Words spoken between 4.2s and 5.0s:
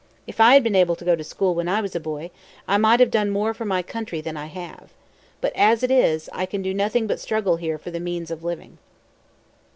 I have.